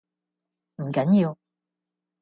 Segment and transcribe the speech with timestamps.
[0.77, 1.37] 唔緊要